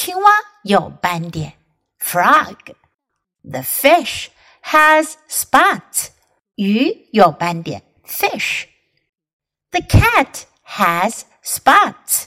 [0.00, 0.30] 青蛙
[0.62, 1.54] 有斑点
[1.98, 2.54] ，frog。
[3.42, 4.28] The fish
[4.62, 6.10] has spots。
[6.54, 8.66] 鱼有斑点，fish。
[9.72, 12.26] The cat has spots。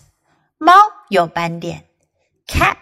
[0.58, 0.74] 猫
[1.08, 1.86] 有斑点
[2.46, 2.76] ，cat。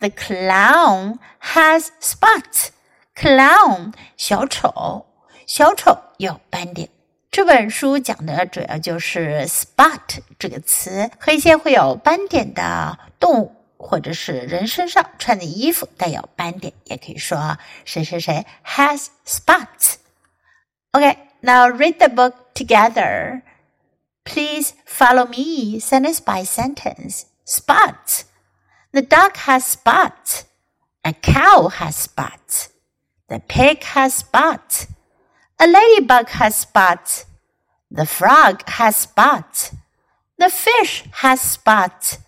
[0.00, 2.70] The clown has spots。
[3.14, 5.06] clown 小丑，
[5.46, 6.90] 小丑有斑点。
[7.30, 13.60] 这本书讲的主要就是 spot 这个词和一些会有斑点的动物。
[13.83, 23.41] 或者是人身上穿的衣服带有斑点，也可以说谁谁谁 has spots。Okay, now read the book together.
[24.23, 27.23] Please follow me sentence by sentence.
[27.45, 28.23] Spots.
[28.91, 30.43] The dog has spots.
[31.03, 32.69] A cow has spots.
[33.27, 34.87] The pig has spots.
[35.57, 37.25] A ladybug has spots.
[37.89, 39.71] The frog has spots.
[40.37, 42.19] The fish has spots.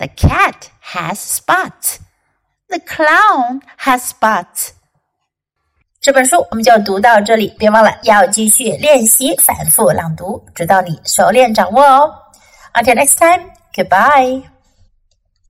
[0.00, 1.98] The cat has spots.
[2.68, 4.70] The clown has spots.
[6.00, 12.14] 这本书我们就读到这里，别忘了要继续练习反复朗读，直到你熟练掌握哦。
[12.74, 14.42] Until next time, goodbye.